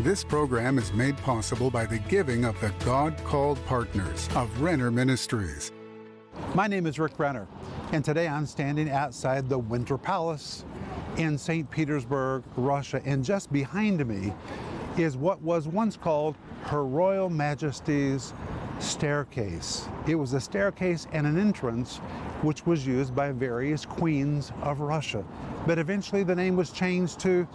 [0.00, 4.90] This program is made possible by the giving of the God called partners of Renner
[4.90, 5.70] Ministries.
[6.54, 7.46] My name is Rick Renner,
[7.92, 10.64] and today I'm standing outside the Winter Palace
[11.18, 11.70] in St.
[11.70, 13.02] Petersburg, Russia.
[13.04, 14.32] And just behind me
[14.96, 18.32] is what was once called Her Royal Majesty's
[18.78, 19.88] staircase.
[20.08, 21.98] It was a staircase and an entrance
[22.40, 25.22] which was used by various queens of Russia.
[25.66, 27.46] But eventually the name was changed to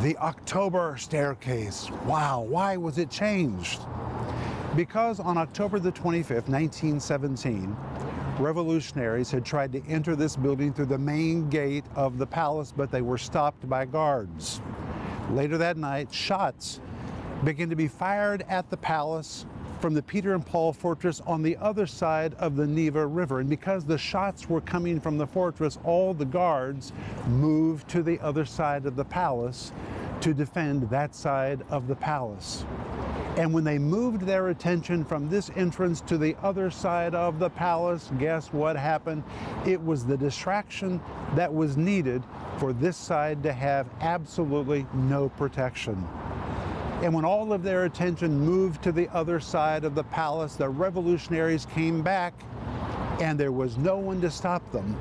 [0.00, 1.90] the October staircase.
[2.06, 3.80] Wow, why was it changed?
[4.74, 7.76] Because on October the 25th, 1917,
[8.38, 12.90] revolutionaries had tried to enter this building through the main gate of the palace, but
[12.90, 14.62] they were stopped by guards.
[15.30, 16.80] Later that night, shots
[17.44, 19.46] began to be fired at the palace
[19.82, 23.40] from the Peter and Paul fortress on the other side of the Neva River.
[23.40, 26.92] And because the shots were coming from the fortress, all the guards
[27.26, 29.72] moved to the other side of the palace
[30.20, 32.64] to defend that side of the palace.
[33.36, 37.50] And when they moved their attention from this entrance to the other side of the
[37.50, 39.24] palace, guess what happened?
[39.66, 41.00] It was the distraction
[41.34, 42.22] that was needed
[42.58, 46.06] for this side to have absolutely no protection.
[47.02, 50.68] And when all of their attention moved to the other side of the palace, the
[50.68, 52.32] revolutionaries came back
[53.20, 54.96] and there was no one to stop them.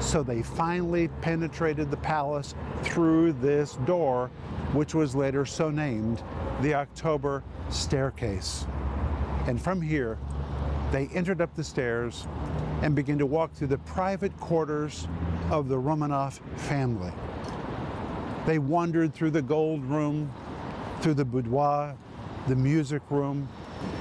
[0.00, 4.32] So they finally penetrated the palace through this door,
[4.72, 6.24] which was later so named
[6.60, 8.66] the October Staircase.
[9.46, 10.18] And from here,
[10.90, 12.26] they entered up the stairs
[12.82, 15.06] and began to walk through the private quarters
[15.50, 17.12] of the Romanov family.
[18.44, 20.32] They wandered through the gold room,
[21.04, 21.94] through the boudoir,
[22.48, 23.46] the music room.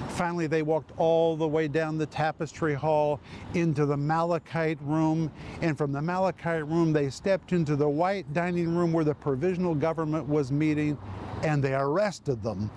[0.08, 3.20] Finally, they walked all the way down the tapestry hall
[3.56, 5.30] into the Malachite room.
[5.62, 9.76] And from the Malachite room, they stepped into the white dining room where the provisional
[9.76, 10.98] government was meeting,
[11.42, 12.72] and they arrested them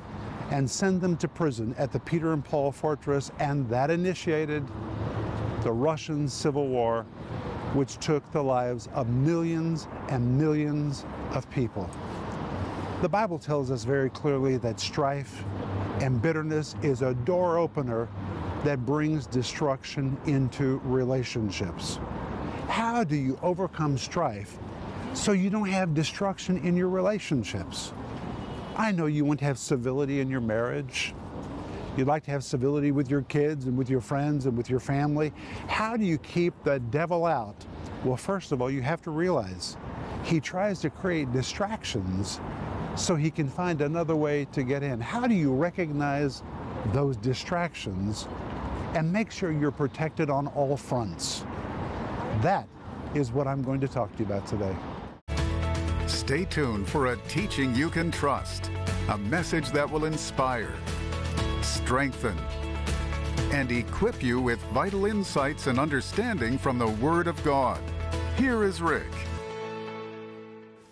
[0.50, 3.30] and sent them to prison at the Peter and Paul Fortress.
[3.38, 4.66] And that initiated
[5.62, 7.04] the Russian Civil War,
[7.74, 11.88] which took the lives of millions and millions of people.
[13.06, 15.44] The Bible tells us very clearly that strife
[16.00, 18.08] and bitterness is a door opener
[18.64, 22.00] that brings destruction into relationships.
[22.66, 24.58] How do you overcome strife
[25.14, 27.92] so you don't have destruction in your relationships?
[28.74, 31.14] I know you want to have civility in your marriage.
[31.96, 34.80] You'd like to have civility with your kids and with your friends and with your
[34.80, 35.32] family.
[35.68, 37.64] How do you keep the devil out?
[38.04, 39.76] Well, first of all, you have to realize
[40.24, 42.40] he tries to create distractions
[42.96, 45.00] so he can find another way to get in.
[45.00, 46.42] How do you recognize
[46.92, 48.26] those distractions
[48.94, 51.44] and make sure you're protected on all fronts?
[52.40, 52.66] That
[53.14, 54.74] is what I'm going to talk to you about today.
[56.06, 58.70] Stay tuned for a teaching you can trust,
[59.08, 60.74] a message that will inspire,
[61.62, 62.36] strengthen,
[63.52, 67.80] and equip you with vital insights and understanding from the Word of God.
[68.36, 69.10] Here is Rick.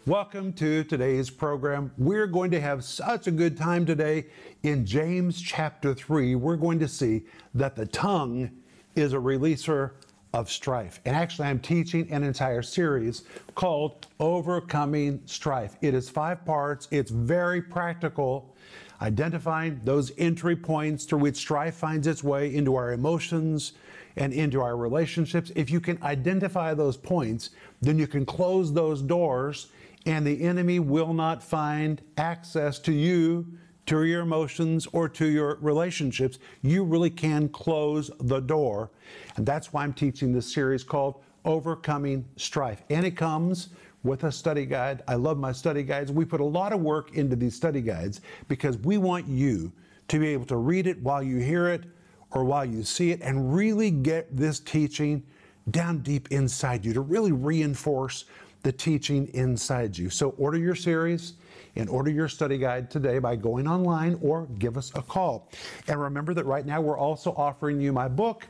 [0.07, 1.91] Welcome to today's program.
[1.97, 4.27] We're going to have such a good time today.
[4.63, 7.23] In James chapter 3, we're going to see
[7.55, 8.51] that the tongue
[8.95, 9.93] is a releaser
[10.35, 11.01] of strife.
[11.07, 13.23] And actually, I'm teaching an entire series
[13.55, 15.77] called Overcoming Strife.
[15.81, 18.55] It is five parts, it's very practical,
[19.01, 23.73] identifying those entry points through which strife finds its way into our emotions
[24.17, 25.51] and into our relationships.
[25.57, 27.51] If you can identify those points,
[27.81, 29.69] then you can close those doors
[30.07, 33.47] and the enemy will not find access to you,
[33.87, 36.39] to your emotions, or to your relationships.
[36.63, 38.91] You really can close the door.
[39.37, 42.83] And that's why I'm teaching this series called Overcoming Strife.
[42.91, 43.71] And it comes
[44.03, 45.03] with a study guide.
[45.09, 46.13] I love my study guides.
[46.13, 49.73] We put a lot of work into these study guides because we want you
[50.09, 51.85] to be able to read it while you hear it
[52.31, 55.23] or while you see it and really get this teaching
[55.71, 58.27] down deep inside you to really reinforce
[58.65, 60.11] the teaching inside you.
[60.11, 61.35] So order your series
[61.77, 65.51] and order your study guide today by going online or give us a call.
[65.87, 68.49] And remember that right now we're also offering you my book,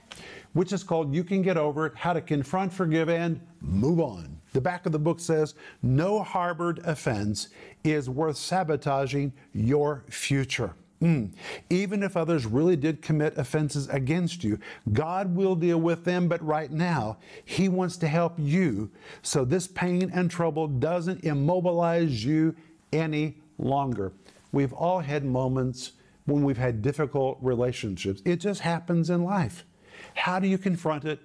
[0.53, 4.41] which is called You Can Get Over It How to Confront, Forgive, and Move On.
[4.53, 7.49] The back of the book says, No harbored offense
[7.83, 10.75] is worth sabotaging your future.
[11.05, 11.33] Mm.
[11.69, 14.59] Even if others really did commit offenses against you,
[14.95, 18.91] God will deal with them, but right now, He wants to help you
[19.21, 22.57] so this pain and trouble doesn't immobilize you
[22.91, 24.13] any longer.
[24.51, 25.93] We've all had moments
[26.25, 28.23] when we've had difficult relationships.
[28.25, 29.67] It just happens in life.
[30.15, 31.21] How do you confront it?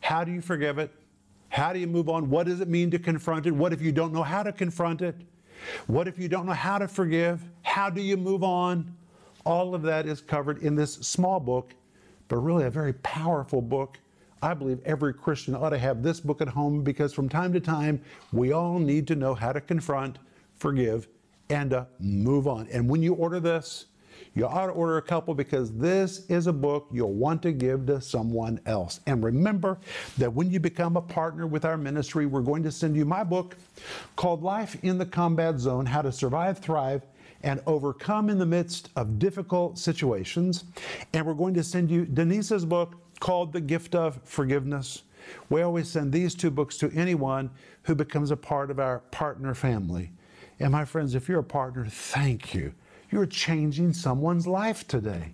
[0.00, 0.92] How do you forgive it?
[1.48, 2.28] How do you move on?
[2.28, 3.52] What does it mean to confront it?
[3.52, 5.14] What if you don't know how to confront it?
[5.86, 7.42] What if you don't know how to forgive?
[7.62, 8.94] How do you move on?
[9.44, 11.74] All of that is covered in this small book,
[12.28, 13.98] but really a very powerful book.
[14.42, 17.60] I believe every Christian ought to have this book at home because from time to
[17.60, 18.00] time,
[18.32, 20.18] we all need to know how to confront,
[20.56, 21.08] forgive,
[21.48, 22.68] and uh, move on.
[22.70, 23.86] And when you order this,
[24.34, 27.86] you ought to order a couple because this is a book you'll want to give
[27.86, 29.00] to someone else.
[29.06, 29.78] And remember
[30.18, 33.24] that when you become a partner with our ministry, we're going to send you my
[33.24, 33.56] book
[34.16, 37.06] called Life in the Combat Zone How to Survive, Thrive,
[37.42, 40.64] and Overcome in the Midst of Difficult Situations.
[41.12, 45.02] And we're going to send you Denise's book called The Gift of Forgiveness.
[45.48, 47.50] We always send these two books to anyone
[47.82, 50.12] who becomes a part of our partner family.
[50.58, 52.72] And my friends, if you're a partner, thank you.
[53.10, 55.32] You're changing someone's life today.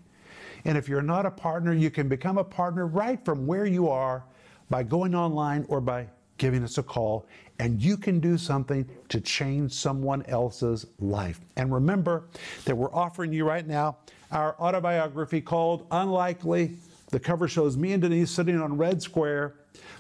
[0.65, 3.89] And if you're not a partner, you can become a partner right from where you
[3.89, 4.25] are
[4.71, 6.07] by going online or by
[6.39, 7.27] giving us a call.
[7.59, 11.41] And you can do something to change someone else's life.
[11.57, 12.25] And remember
[12.65, 13.99] that we're offering you right now
[14.33, 16.77] our autobiography called Unlikely.
[17.11, 19.55] The cover shows me and Denise sitting on Red Square.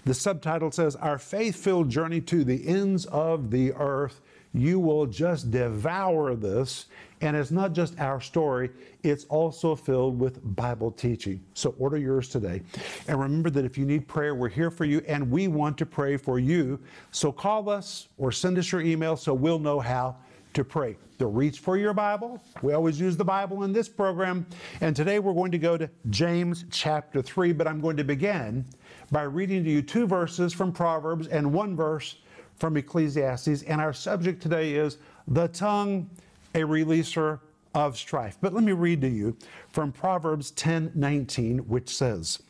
[0.06, 4.22] The subtitle says, Our Faith Filled Journey to the Ends of the Earth.
[4.54, 6.86] You will just devour this
[7.22, 8.70] and it's not just our story,
[9.04, 11.40] it's also filled with Bible teaching.
[11.54, 12.62] So order yours today.
[13.06, 15.86] And remember that if you need prayer, we're here for you and we want to
[15.86, 16.80] pray for you.
[17.12, 20.16] So call us or send us your email so we'll know how
[20.54, 20.96] to pray.
[21.18, 22.42] The reach for your Bible.
[22.60, 24.44] We always use the Bible in this program.
[24.80, 28.64] And today we're going to go to James chapter 3, but I'm going to begin
[29.12, 32.16] by reading to you two verses from Proverbs and one verse
[32.62, 33.64] from Ecclesiastes.
[33.64, 36.08] And our subject today is the tongue
[36.54, 37.40] a releaser
[37.74, 38.38] of strife.
[38.40, 39.36] But let me read to you
[39.70, 42.40] from Proverbs 10 19, which says,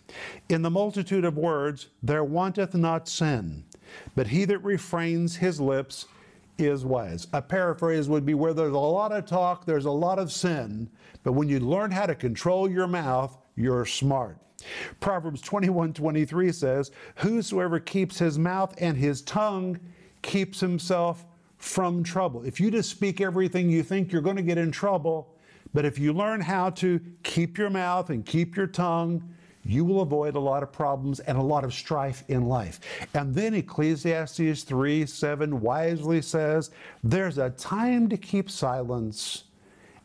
[0.51, 3.65] In the multitude of words there wanteth not sin,
[4.15, 6.05] but he that refrains his lips
[6.59, 7.27] is wise.
[7.33, 10.91] A paraphrase would be where there's a lot of talk, there's a lot of sin,
[11.23, 14.37] but when you learn how to control your mouth, you're smart.
[15.01, 19.81] Proverbs 21 23 says, Whosoever keeps his mouth and his tongue
[20.23, 21.27] keeps himself
[21.59, 22.43] from trouble.
[22.45, 25.37] If you just speak everything you think, you're going to get in trouble.
[25.73, 29.35] But if you learn how to keep your mouth and keep your tongue,
[29.65, 32.81] you will avoid a lot of problems and a lot of strife in life.
[33.15, 36.71] And then Ecclesiastes 3 7 wisely says,
[37.05, 39.45] There's a time to keep silence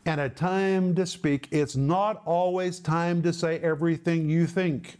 [0.06, 1.48] and a time to speak.
[1.50, 4.98] It's not always time to say everything you think.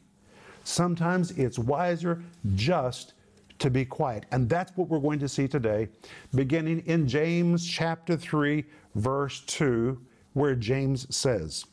[0.64, 2.22] Sometimes it's wiser
[2.56, 3.14] just
[3.58, 4.26] to be quiet.
[4.31, 5.88] And that's what we're going to see today,
[6.34, 8.64] beginning in James chapter 3,
[8.94, 10.00] verse 2,
[10.32, 11.64] where James says,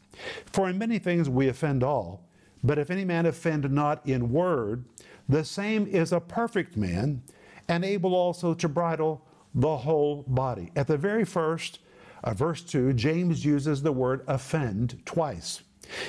[0.48, 2.28] For in many things we offend all,
[2.64, 4.86] but if any man offend not in word,
[5.30, 7.22] the same is a perfect man,
[7.68, 10.72] and able also to bridle the whole body.
[10.76, 11.80] At the very first,
[12.24, 15.62] uh, verse 2, James uses the word offend twice.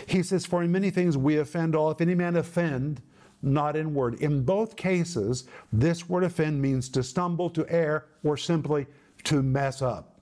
[0.06, 1.90] He says, For in many things we offend all.
[1.90, 3.02] If any man offend,
[3.42, 4.14] not in word.
[4.20, 8.86] In both cases, this word offend means to stumble, to err, or simply
[9.24, 10.20] to mess up.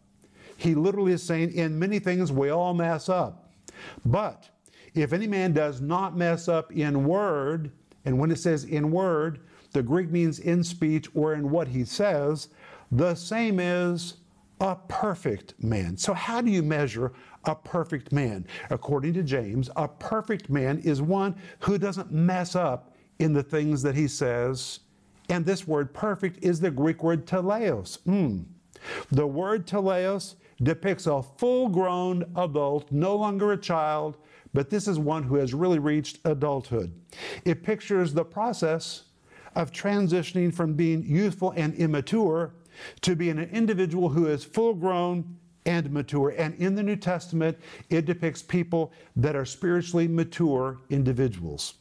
[0.56, 3.50] He literally is saying, in many things we all mess up.
[4.04, 4.48] But
[4.94, 7.70] if any man does not mess up in word,
[8.04, 9.40] and when it says in word,
[9.72, 12.48] the Greek means in speech or in what he says,
[12.92, 14.14] the same is
[14.60, 15.96] a perfect man.
[15.96, 17.12] So, how do you measure
[17.44, 18.46] a perfect man?
[18.70, 22.93] According to James, a perfect man is one who doesn't mess up
[23.24, 24.80] in the things that he says.
[25.30, 27.98] And this word perfect is the Greek word teleos.
[28.00, 28.44] Mm.
[29.10, 34.18] The word teleos depicts a full grown adult, no longer a child,
[34.52, 36.92] but this is one who has really reached adulthood.
[37.46, 39.04] It pictures the process
[39.56, 42.52] of transitioning from being youthful and immature
[43.00, 46.34] to being an individual who is full grown and mature.
[46.36, 47.56] And in the New Testament,
[47.88, 51.74] it depicts people that are spiritually mature individuals.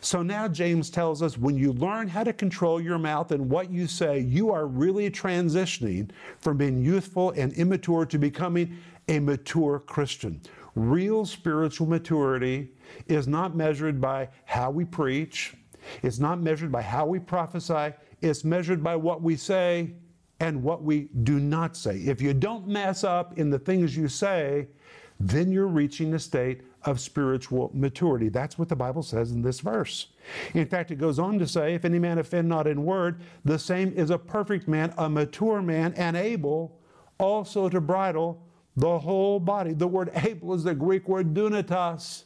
[0.00, 3.70] So now James tells us when you learn how to control your mouth and what
[3.70, 6.10] you say, you are really transitioning
[6.40, 8.76] from being youthful and immature to becoming
[9.08, 10.40] a mature Christian.
[10.74, 12.70] Real spiritual maturity
[13.06, 15.54] is not measured by how we preach,
[16.02, 19.94] it's not measured by how we prophesy, it's measured by what we say
[20.40, 21.98] and what we do not say.
[21.98, 24.68] If you don't mess up in the things you say,
[25.28, 28.28] then you're reaching a state of spiritual maturity.
[28.28, 30.08] That's what the Bible says in this verse.
[30.52, 33.58] In fact, it goes on to say, If any man offend not in word, the
[33.58, 36.76] same is a perfect man, a mature man, and able
[37.18, 38.42] also to bridle
[38.76, 39.74] the whole body.
[39.74, 42.24] The word able is the Greek word dunatos,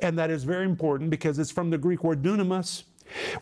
[0.00, 2.84] and that is very important because it's from the Greek word dunamis,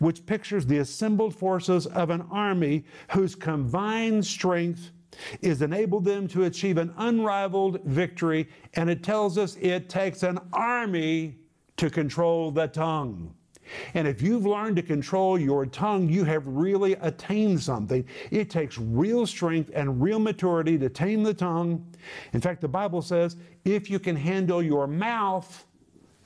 [0.00, 4.90] which pictures the assembled forces of an army whose combined strength
[5.40, 10.38] is enable them to achieve an unrivaled victory, and it tells us it takes an
[10.52, 11.37] army
[11.76, 13.35] to control the tongue.
[13.94, 18.04] And if you've learned to control your tongue, you have really attained something.
[18.30, 21.85] It takes real strength and real maturity to tame the tongue.
[22.32, 25.66] In fact, the Bible says if you can handle your mouth,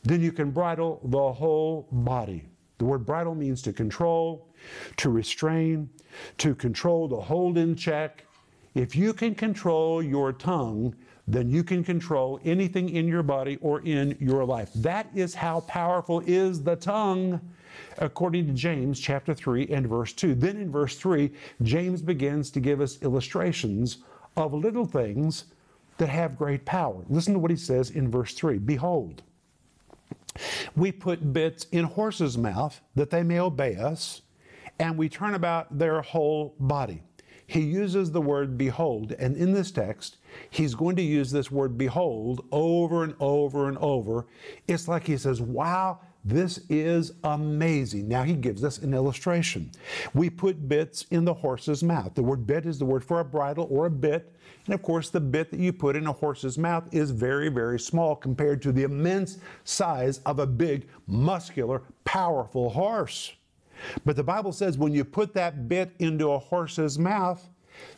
[0.02, 2.48] then you can bridle the whole body.
[2.78, 4.48] The word bridle means to control,
[4.96, 5.90] to restrain,
[6.38, 8.24] to control, to hold in check.
[8.74, 10.94] If you can control your tongue,
[11.26, 14.70] then you can control anything in your body or in your life.
[14.74, 17.40] That is how powerful is the tongue
[17.98, 20.34] according to James chapter 3 and verse 2.
[20.34, 21.30] Then in verse 3,
[21.62, 23.98] James begins to give us illustrations
[24.36, 25.44] of little things
[25.98, 27.04] that have great power.
[27.08, 29.22] Listen to what he says in verse 3 Behold,
[30.76, 34.22] we put bits in horses' mouth that they may obey us,
[34.78, 37.02] and we turn about their whole body
[37.50, 39.10] he uses the word behold.
[39.18, 40.18] And in this text,
[40.50, 44.28] he's going to use this word behold over and over and over.
[44.68, 48.06] It's like he says, wow, this is amazing.
[48.06, 49.72] Now he gives us an illustration.
[50.14, 52.14] We put bits in the horse's mouth.
[52.14, 54.32] The word bit is the word for a bridle or a bit.
[54.66, 57.80] And of course, the bit that you put in a horse's mouth is very, very
[57.80, 63.32] small compared to the immense size of a big, muscular, powerful horse.
[64.04, 67.48] But the Bible says when you put that bit into a horse's mouth,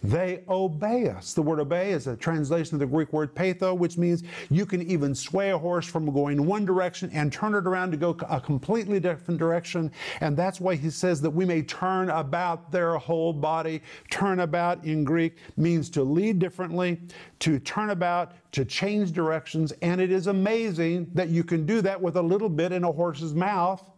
[0.02, 1.32] they obey us.
[1.34, 4.82] The word obey is a translation of the Greek word patho, which means you can
[4.82, 8.40] even sway a horse from going one direction and turn it around to go a
[8.40, 9.90] completely different direction.
[10.20, 13.82] And that's why he says that we may turn about their whole body.
[14.10, 17.00] Turn about in Greek means to lead differently,
[17.40, 19.72] to turn about, to change directions.
[19.82, 22.92] And it is amazing that you can do that with a little bit in a
[22.92, 23.88] horse's mouth.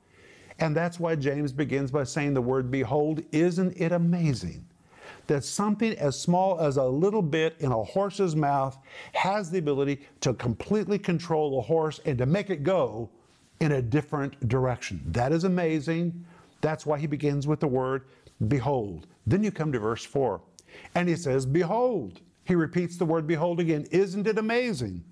[0.60, 3.22] And that's why James begins by saying the word behold.
[3.32, 4.64] Isn't it amazing
[5.26, 8.78] that something as small as a little bit in a horse's mouth
[9.12, 13.08] has the ability to completely control a horse and to make it go
[13.60, 15.02] in a different direction?
[15.06, 16.24] That is amazing.
[16.60, 18.04] That's why he begins with the word
[18.48, 19.06] behold.
[19.26, 20.40] Then you come to verse 4,
[20.94, 22.20] and he says, Behold.
[22.46, 23.86] He repeats the word behold again.
[23.90, 25.02] Isn't it amazing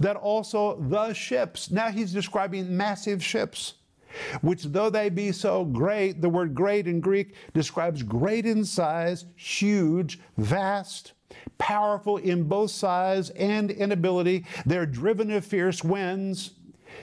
[0.00, 3.76] that also the ships, now he's describing massive ships
[4.40, 9.26] which though they be so great, the word great in Greek describes great in size,
[9.36, 11.12] huge, vast,
[11.58, 14.44] powerful in both size and in ability.
[14.66, 16.52] They're driven of fierce winds.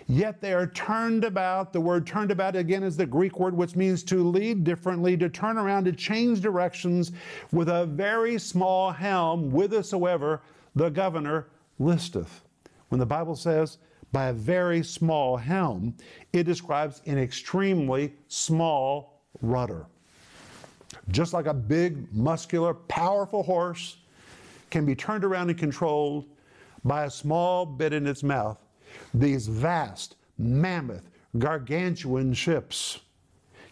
[0.08, 1.74] Yet they are turned about.
[1.74, 5.30] The word turned about again is the Greek word which means to lead differently, to
[5.30, 7.12] turn around, to change directions
[7.52, 10.42] with a very small helm, whithersoever
[10.76, 11.48] the governor
[11.80, 12.42] listeth.
[12.90, 13.78] When the Bible says
[14.12, 15.96] by a very small helm,
[16.34, 19.86] it describes an extremely small rudder.
[21.10, 23.98] Just like a big, muscular, powerful horse
[24.70, 26.26] can be turned around and controlled
[26.84, 28.58] by a small bit in its mouth,
[29.14, 33.00] these vast, mammoth, gargantuan ships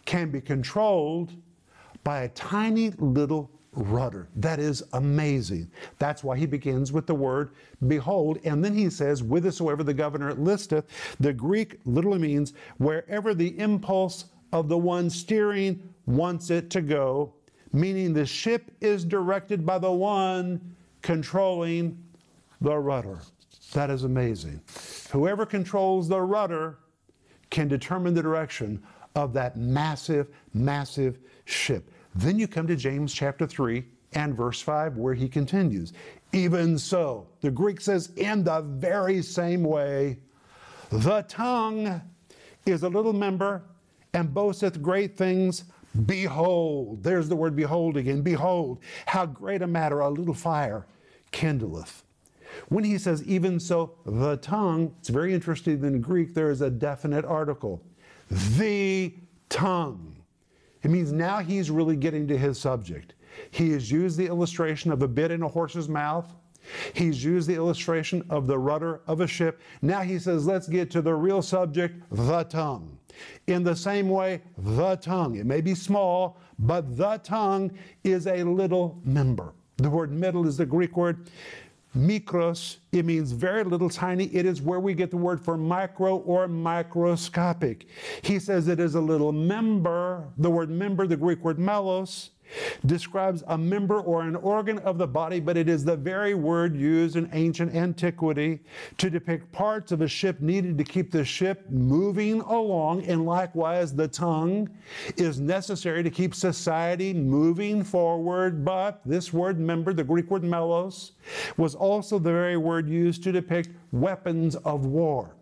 [0.04, 1.32] can be controlled
[2.04, 4.28] by a tiny little rudder.
[4.36, 5.70] That is amazing.
[5.98, 7.52] That's why he begins with the word
[7.86, 8.38] behold.
[8.44, 10.86] And then he says, whithersoever the governor listeth.
[11.20, 17.34] The Greek literally means wherever the impulse of the one steering wants it to go,
[17.72, 22.02] meaning the ship is directed by the one controlling
[22.60, 23.20] the rudder.
[23.72, 24.60] That is amazing.
[25.12, 26.78] Whoever controls the rudder
[27.50, 28.82] can determine the direction
[29.14, 31.90] of that massive, massive ship.
[32.14, 35.92] Then you come to James chapter 3 and verse 5, where he continues.
[36.32, 40.18] Even so, the Greek says, in the very same way,
[40.90, 42.00] the tongue
[42.66, 43.62] is a little member
[44.12, 45.64] and boasteth great things.
[46.06, 48.22] Behold, there's the word behold again.
[48.22, 50.86] Behold, how great a matter a little fire
[51.32, 52.02] kindleth.
[52.68, 56.70] When he says, even so, the tongue, it's very interesting in Greek, there is a
[56.70, 57.82] definite article.
[58.28, 59.14] The
[59.48, 60.16] tongue.
[60.82, 63.14] It means now he's really getting to his subject.
[63.50, 66.32] He has used the illustration of a bit in a horse's mouth.
[66.92, 69.60] He's used the illustration of the rudder of a ship.
[69.82, 72.98] Now he says, let's get to the real subject, the tongue.
[73.46, 77.70] In the same way, the tongue, it may be small, but the tongue
[78.04, 79.52] is a little member.
[79.76, 81.30] The word middle is the Greek word
[81.96, 84.26] Mikros, it means very little, tiny.
[84.26, 87.88] It is where we get the word for micro or microscopic.
[88.22, 90.28] He says it is a little member.
[90.38, 92.30] The word member, the Greek word melos,
[92.86, 96.76] describes a member or an organ of the body, but it is the very word
[96.76, 98.60] used in ancient antiquity
[98.98, 103.04] to depict parts of a ship needed to keep the ship moving along.
[103.04, 104.68] And likewise, the tongue
[105.16, 108.64] is necessary to keep society moving forward.
[108.64, 111.12] But this word, member, the Greek word melos,
[111.56, 115.34] was also the very word used to depict weapons of war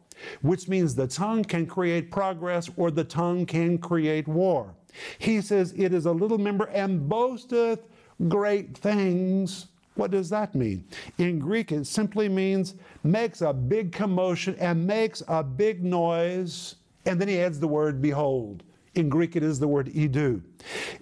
[0.42, 4.74] which means the tongue can create progress or the tongue can create war.
[5.18, 7.80] He says, It is a little member and boasteth
[8.28, 9.66] great things.
[9.94, 10.84] What does that mean?
[11.18, 16.76] In Greek, it simply means makes a big commotion and makes a big noise.
[17.04, 18.62] And then he adds the word behold.
[18.94, 20.42] In Greek, it is the word idou.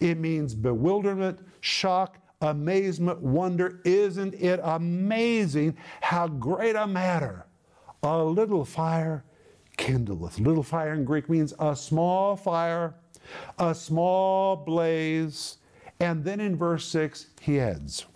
[0.00, 3.80] It means bewilderment, shock, amazement, wonder.
[3.84, 7.46] Isn't it amazing how great a matter
[8.02, 9.24] a little fire
[9.76, 10.38] kindleth?
[10.40, 12.94] Little fire in Greek means a small fire
[13.58, 15.58] a small blaze.
[16.00, 18.06] And then in verse 6, he adds,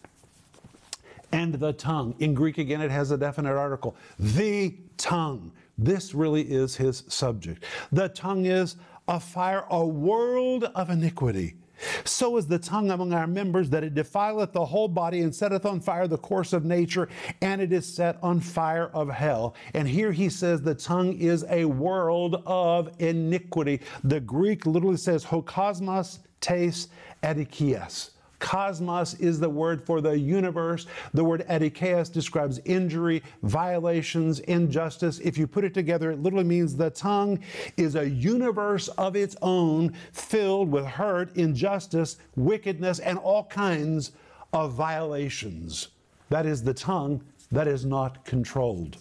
[1.33, 2.15] and the tongue.
[2.19, 3.97] In Greek, again, it has a definite article.
[4.19, 5.53] The tongue.
[5.79, 7.65] This really is his subject.
[7.93, 8.77] The tongue is
[9.09, 11.57] a fire, a world of iniquity.
[12.05, 15.65] So is the tongue among our members, that it defileth the whole body and setteth
[15.67, 17.09] on fire the course of nature,
[17.41, 19.55] and it is set on fire of hell.
[19.75, 23.81] And here he says the tongue is a world of iniquity.
[24.05, 26.89] The Greek literally says hokosmos tes
[27.23, 28.11] adikias.
[28.41, 30.87] Cosmos is the word for the universe.
[31.15, 35.21] The word adikias describes injury, violations, injustice.
[35.21, 37.39] If you put it together, it literally means the tongue
[37.77, 44.13] is a universe of its own filled with hurt, injustice, wickedness, and all kinds
[44.53, 45.89] of violations.
[46.31, 48.97] That is the tongue that is not controlled.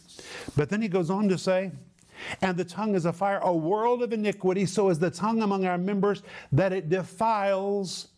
[0.56, 1.72] But then he goes on to say,
[2.42, 5.66] and the tongue is a fire, a world of iniquity, so is the tongue among
[5.66, 8.09] our members that it defiles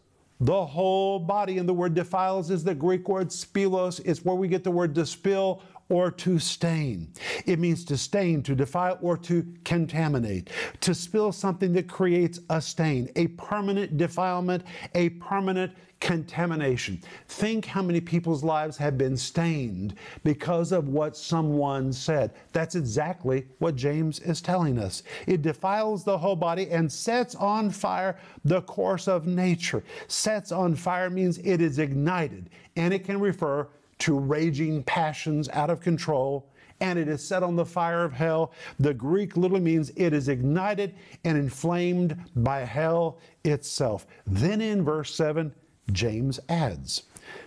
[0.41, 1.57] the whole body.
[1.59, 4.01] And the word defiles is the Greek word spilos.
[4.03, 7.13] It's where we get the word to spill or to stain.
[7.45, 10.49] It means to stain, to defile, or to contaminate.
[10.81, 14.63] To spill something that creates a stain, a permanent defilement,
[14.95, 17.01] a permanent contamination.
[17.27, 22.33] Think how many people's lives have been stained because of what someone said.
[22.51, 25.03] That's exactly what James is telling us.
[25.27, 29.83] It defiles the whole body and sets on fire the course of nature.
[30.07, 35.69] Sets on fire means it is ignited, and it can refer to raging passions out
[35.69, 38.51] of control and it is set on the fire of hell.
[38.79, 44.07] The Greek literally means it is ignited and inflamed by hell itself.
[44.25, 45.53] Then in verse 7,
[45.91, 47.03] James adds,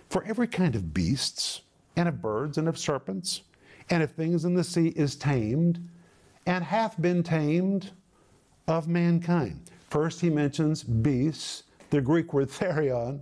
[0.09, 1.61] For every kind of beasts,
[1.95, 3.41] and of birds, and of serpents,
[3.89, 5.79] and of things in the sea is tamed,
[6.45, 7.91] and hath been tamed
[8.67, 9.59] of mankind.
[9.89, 13.21] First, he mentions beasts, the Greek word therion.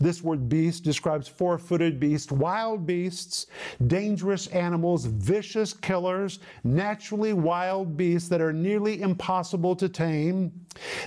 [0.00, 3.46] This word beast describes four footed beasts, wild beasts,
[3.86, 10.52] dangerous animals, vicious killers, naturally wild beasts that are nearly impossible to tame.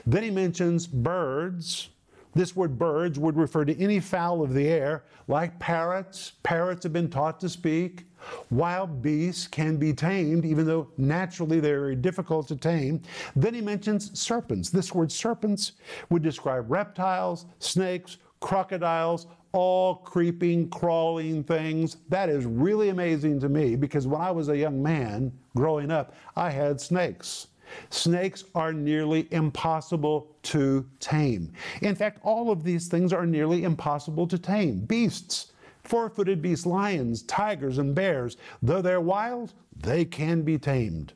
[0.06, 1.89] Then he mentions birds,
[2.38, 6.34] this word birds would refer to any fowl of the air, like parrots.
[6.43, 8.06] Parrots have been taught to speak.
[8.52, 13.02] Wild beasts can be tamed, even though naturally they're very difficult to tame.
[13.36, 14.69] Then he mentions serpents.
[14.69, 15.73] This word serpents
[16.10, 21.97] would describe reptiles, snakes, crocodiles, all creeping, crawling things.
[22.10, 26.13] That is really amazing to me because when I was a young man growing up,
[26.36, 27.47] I had snakes.
[27.89, 31.51] Snakes are nearly impossible to tame.
[31.82, 34.80] In fact, all of these things are nearly impossible to tame.
[34.80, 35.51] Beasts,
[35.84, 41.13] four footed beasts, lions, tigers, and bears, though they're wild, they can be tamed.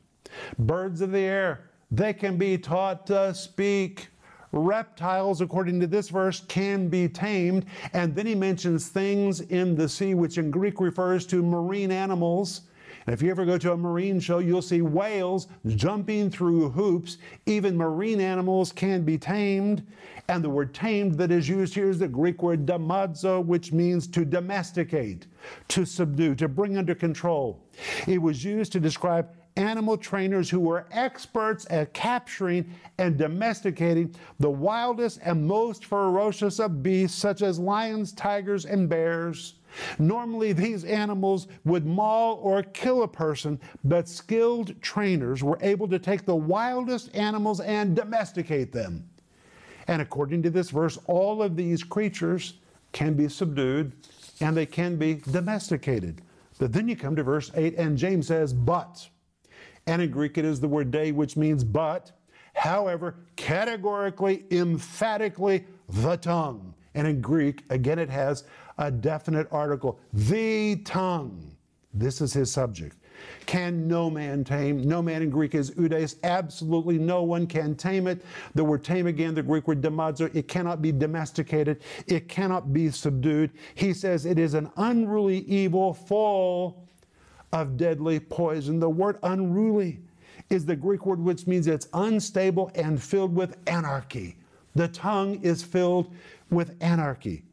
[0.58, 4.08] Birds of the air, they can be taught to speak.
[4.52, 7.64] Reptiles, according to this verse, can be tamed.
[7.92, 12.62] And then he mentions things in the sea, which in Greek refers to marine animals.
[13.06, 17.18] And if you ever go to a marine show, you'll see whales jumping through hoops.
[17.46, 19.86] Even marine animals can be tamed.
[20.28, 24.06] And the word tamed that is used here is the Greek word damazo, which means
[24.08, 25.26] to domesticate,
[25.68, 27.60] to subdue, to bring under control.
[28.06, 34.50] It was used to describe animal trainers who were experts at capturing and domesticating the
[34.50, 39.54] wildest and most ferocious of beasts, such as lions, tigers, and bears.
[39.98, 45.98] Normally, these animals would maul or kill a person, but skilled trainers were able to
[45.98, 49.08] take the wildest animals and domesticate them.
[49.88, 52.54] And according to this verse, all of these creatures
[52.92, 53.92] can be subdued
[54.40, 56.22] and they can be domesticated.
[56.58, 59.08] But then you come to verse 8, and James says, But.
[59.86, 62.12] And in Greek, it is the word day, which means but.
[62.54, 68.44] However, categorically, emphatically, the tongue And in Greek, again, it has
[68.78, 71.56] a definite article, the tongue.
[71.94, 72.96] This is his subject.
[73.46, 74.82] Can no man tame?
[74.82, 76.16] No man in Greek is oudeis.
[76.24, 78.24] Absolutely no one can tame it.
[78.54, 81.82] The word tame again, the Greek word damazo, it cannot be domesticated.
[82.06, 83.50] It cannot be subdued.
[83.74, 86.88] He says it is an unruly evil full
[87.52, 88.80] of deadly poison.
[88.80, 90.00] The word unruly
[90.50, 94.36] is the Greek word which means it's unstable and filled with anarchy.
[94.74, 96.14] The tongue is filled
[96.52, 97.44] with anarchy.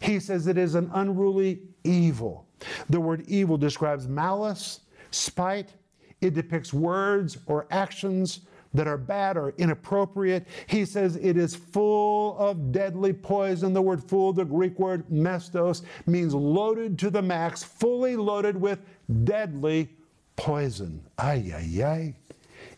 [0.00, 2.46] He says it is an unruly evil.
[2.88, 4.80] The word evil describes malice,
[5.10, 5.72] spite.
[6.20, 8.40] It depicts words or actions
[8.72, 10.46] that are bad or inappropriate.
[10.66, 13.72] He says it is full of deadly poison.
[13.72, 18.80] The word full, the Greek word mestos, means loaded to the max, fully loaded with
[19.24, 19.88] deadly
[20.36, 21.02] poison.
[21.18, 22.14] Ay, ay, ay.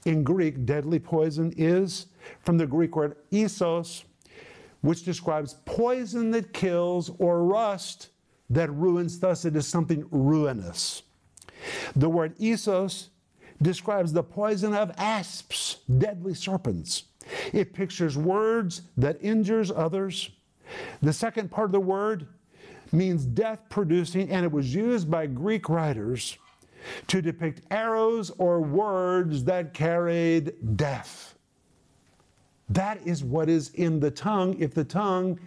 [0.05, 2.07] In Greek, deadly poison is
[2.41, 4.05] from the Greek word isos,
[4.81, 8.09] which describes poison that kills or rust
[8.51, 9.19] that ruins.
[9.19, 11.03] Thus, it is something ruinous.
[11.97, 13.09] The word isos
[13.61, 17.05] describes the poison of asps, deadly serpents.
[17.53, 20.31] It pictures words that injures others.
[21.03, 22.27] The second part of the word
[22.93, 26.39] means death producing, and it was used by Greek writers
[27.09, 31.35] to depict arrows or words that carried death.
[32.71, 34.57] That is what is in the tongue.
[34.59, 35.39] If the tongue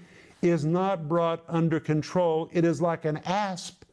[0.41, 3.83] is not brought under control, it is like an asp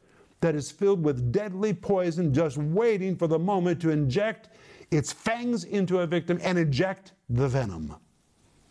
[0.41, 4.49] that is filled with deadly poison, just waiting for the moment to inject
[4.91, 7.95] its fangs into a victim and eject the venom.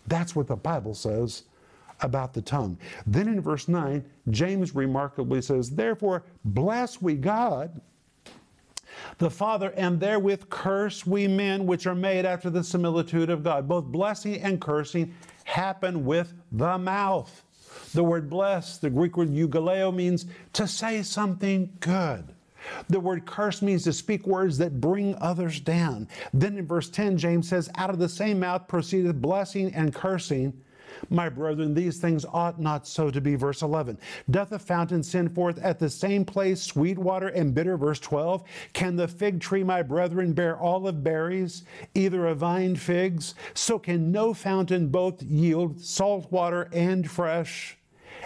[0.06, 1.44] That's what the Bible says
[2.00, 2.78] about the tongue.
[3.06, 7.80] Then in verse 9, James remarkably says, Therefore, bless we God
[9.18, 13.68] the Father, and therewith curse we men which are made after the similitude of God.
[13.68, 17.42] Both blessing and cursing happen with the mouth.
[17.94, 22.24] The word bless, the Greek word eugaleo, means to say something good.
[22.88, 26.08] The word curse means to speak words that bring others down.
[26.34, 30.52] Then in verse 10, James says, Out of the same mouth proceedeth blessing and cursing.
[31.10, 33.34] My brethren, these things ought not so to be.
[33.34, 33.98] Verse 11.
[34.30, 37.76] Doth a fountain send forth at the same place sweet water and bitter?
[37.76, 38.44] Verse 12.
[38.72, 43.34] Can the fig tree, my brethren, bear olive berries, either a vine figs?
[43.54, 47.77] So can no fountain both yield salt water and fresh.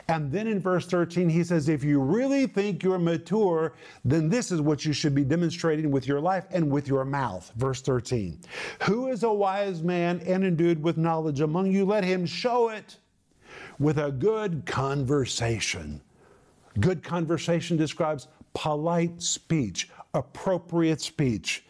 [0.09, 3.75] And then in verse 13, he says, If you really think you're mature,
[4.05, 7.51] then this is what you should be demonstrating with your life and with your mouth.
[7.57, 8.41] Verse 13
[8.83, 11.85] Who is a wise man and endued with knowledge among you?
[11.85, 12.97] Let him show it
[13.79, 16.01] with a good conversation.
[16.81, 21.65] Good conversation describes polite speech, appropriate speech.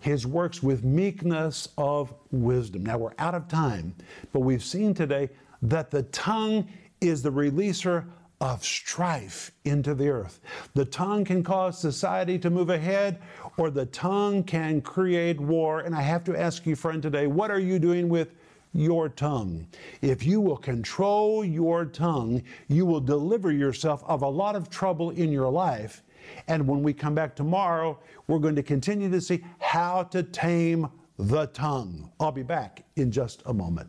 [0.00, 2.84] His works with meekness of wisdom.
[2.84, 3.94] Now we're out of time,
[4.32, 5.30] but we've seen today
[5.62, 6.68] that the tongue
[7.00, 8.06] is the releaser
[8.40, 10.40] of strife into the earth.
[10.74, 13.20] The tongue can cause society to move ahead,
[13.56, 15.80] or the tongue can create war.
[15.80, 18.34] And I have to ask you, friend, today, what are you doing with
[18.74, 19.66] your tongue?
[20.02, 25.10] If you will control your tongue, you will deliver yourself of a lot of trouble
[25.10, 26.02] in your life.
[26.48, 30.88] And when we come back tomorrow, we're going to continue to see how to tame
[31.18, 32.10] the tongue.
[32.20, 33.88] I'll be back in just a moment.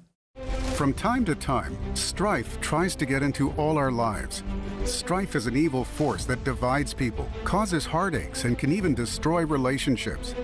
[0.77, 4.43] From time to time, strife tries to get into all our lives.
[4.85, 10.35] Strife is an evil force that divides people, causes heartaches, and can even destroy relationships.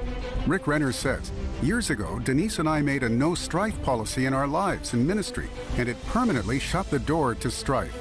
[0.48, 4.48] Rick Renner says, Years ago, Denise and I made a no strife policy in our
[4.48, 7.96] lives and ministry, and it permanently shut the door to strife.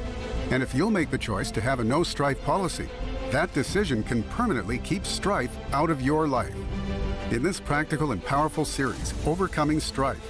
[0.51, 2.89] And if you'll make the choice to have a no strife policy,
[3.31, 6.57] that decision can permanently keep strife out of your life.
[7.31, 10.21] In this practical and powerful series, Overcoming Strife,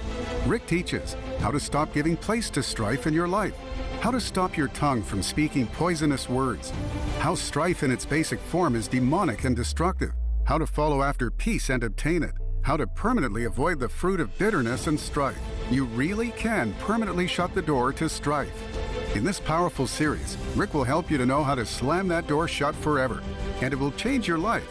[0.45, 3.55] Rick teaches how to stop giving place to strife in your life,
[4.01, 6.73] how to stop your tongue from speaking poisonous words,
[7.19, 10.11] how strife in its basic form is demonic and destructive,
[10.43, 14.37] how to follow after peace and obtain it, how to permanently avoid the fruit of
[14.37, 15.39] bitterness and strife.
[15.71, 19.15] You really can permanently shut the door to strife.
[19.15, 22.49] In this powerful series, Rick will help you to know how to slam that door
[22.49, 23.23] shut forever,
[23.61, 24.67] and it will change your life.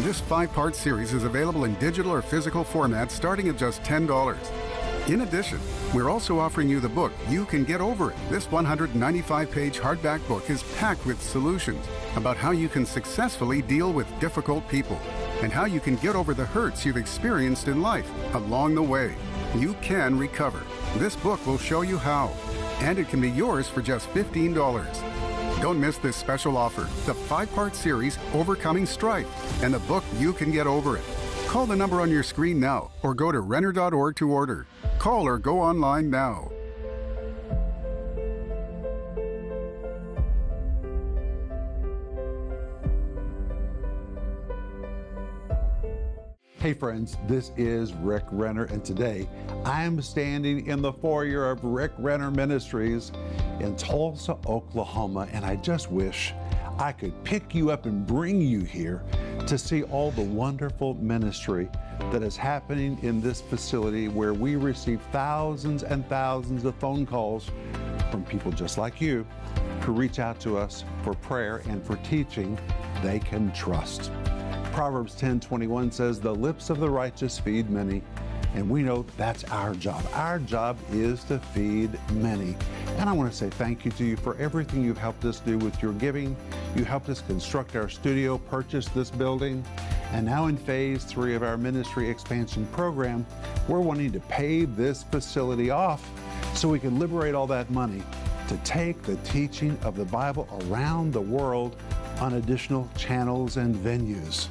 [0.00, 4.08] This five part series is available in digital or physical format starting at just $10.
[5.08, 5.58] In addition,
[5.92, 8.16] we're also offering you the book You Can Get Over It.
[8.28, 11.84] This 195 page hardback book is packed with solutions
[12.14, 15.00] about how you can successfully deal with difficult people
[15.42, 19.16] and how you can get over the hurts you've experienced in life along the way.
[19.56, 20.62] You can recover.
[20.96, 22.28] This book will show you how,
[22.80, 24.54] and it can be yours for just $15.
[25.60, 30.32] Don't miss this special offer the five part series Overcoming Strife and the book You
[30.32, 31.04] Can Get Over It.
[31.48, 34.68] Call the number on your screen now or go to Renner.org to order.
[35.00, 36.52] Call or go online now.
[46.58, 49.26] Hey friends, this is Rick Renner, and today
[49.64, 53.10] I'm standing in the foyer of Rick Renner Ministries
[53.58, 56.34] in Tulsa, Oklahoma, and I just wish
[56.78, 59.02] I could pick you up and bring you here
[59.46, 61.68] to see all the wonderful ministry
[62.10, 67.50] that is happening in this facility where we receive thousands and thousands of phone calls
[68.10, 69.26] from people just like you
[69.82, 72.58] who reach out to us for prayer and for teaching
[73.02, 74.10] they can trust.
[74.72, 78.02] Proverbs 10:21 says, "The lips of the righteous feed many."
[78.54, 80.04] And we know that's our job.
[80.12, 82.56] Our job is to feed many.
[82.98, 85.56] And I want to say thank you to you for everything you've helped us do
[85.58, 86.36] with your giving.
[86.74, 89.64] You helped us construct our studio, purchase this building.
[90.12, 93.24] And now in phase three of our ministry expansion program,
[93.68, 96.08] we're wanting to pay this facility off
[96.54, 98.02] so we can liberate all that money
[98.48, 101.76] to take the teaching of the Bible around the world
[102.20, 104.48] on additional channels and venues.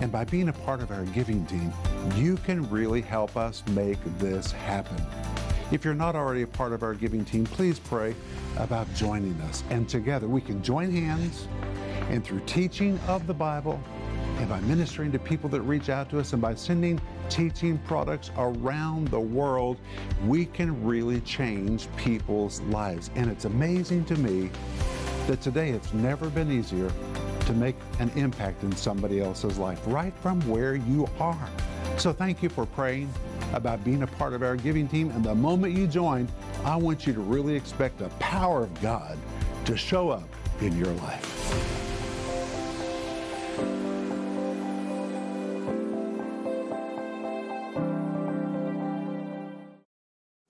[0.00, 1.72] And by being a part of our giving team,
[2.16, 4.96] you can really help us make this happen.
[5.70, 8.14] If you're not already a part of our giving team, please pray
[8.58, 9.64] about joining us.
[9.70, 11.48] And together we can join hands
[12.10, 13.82] and through teaching of the Bible
[14.38, 18.30] and by ministering to people that reach out to us and by sending teaching products
[18.36, 19.78] around the world,
[20.26, 23.10] we can really change people's lives.
[23.14, 24.50] And it's amazing to me
[25.26, 26.90] that today it's never been easier
[27.46, 31.48] to make an impact in somebody else's life right from where you are.
[31.98, 33.12] So thank you for praying
[33.52, 35.10] about being a part of our giving team.
[35.12, 36.28] And the moment you join,
[36.64, 39.16] I want you to really expect the power of God
[39.66, 40.28] to show up
[40.60, 41.28] in your life.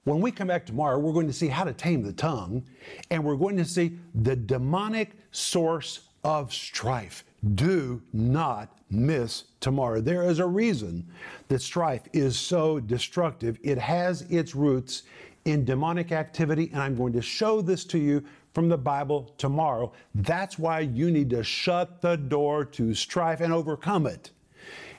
[0.05, 2.65] When we come back tomorrow, we're going to see how to tame the tongue,
[3.11, 7.25] and we're going to see the demonic source of strife.
[7.55, 10.01] Do not miss tomorrow.
[10.01, 11.07] There is a reason
[11.49, 13.59] that strife is so destructive.
[13.63, 15.03] It has its roots
[15.45, 18.23] in demonic activity, and I'm going to show this to you
[18.55, 19.93] from the Bible tomorrow.
[20.15, 24.31] That's why you need to shut the door to strife and overcome it.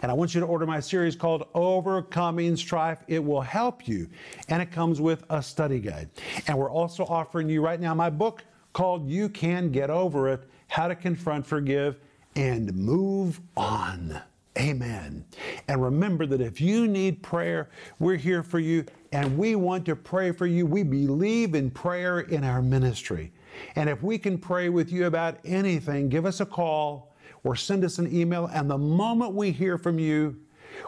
[0.01, 2.99] And I want you to order my series called Overcoming Strife.
[3.07, 4.09] It will help you.
[4.49, 6.09] And it comes with a study guide.
[6.47, 10.43] And we're also offering you right now my book called You Can Get Over It
[10.67, 12.01] How to Confront, Forgive,
[12.35, 14.21] and Move On.
[14.57, 15.25] Amen.
[15.67, 17.69] And remember that if you need prayer,
[17.99, 20.65] we're here for you and we want to pray for you.
[20.65, 23.31] We believe in prayer in our ministry.
[23.75, 27.83] And if we can pray with you about anything, give us a call or send
[27.83, 28.45] us an email.
[28.53, 30.39] And the moment we hear from you,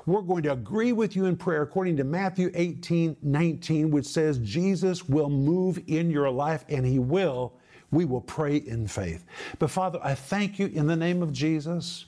[0.05, 4.39] we're going to agree with you in prayer according to Matthew 18 19, which says
[4.39, 7.53] Jesus will move in your life and He will.
[7.91, 9.26] We will pray in faith.
[9.60, 12.06] But Father, I thank you in the name of Jesus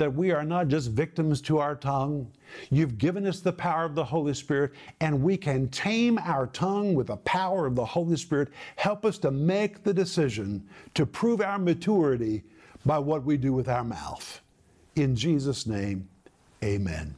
[0.00, 2.26] that we are not just victims to our tongue.
[2.70, 6.94] You've given us the power of the Holy Spirit, and we can tame our tongue
[6.94, 8.48] with the power of the Holy Spirit.
[8.76, 12.42] Help us to make the decision to prove our maturity
[12.86, 14.40] by what we do with our mouth.
[14.96, 16.08] In Jesus' name,
[16.64, 17.14] amen.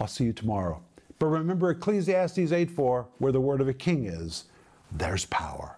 [0.00, 0.82] I'll see you tomorrow.
[1.20, 4.46] But remember Ecclesiastes 8 4, where the word of a king is,
[4.90, 5.77] there's power.